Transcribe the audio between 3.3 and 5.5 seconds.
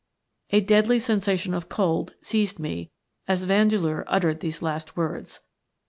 Vandeleur uttered these last words.